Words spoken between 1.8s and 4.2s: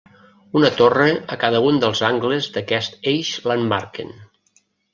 dels angles d'aquest eix l'emmarquen.